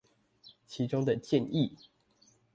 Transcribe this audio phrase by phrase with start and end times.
[0.65, 1.73] 其中的建議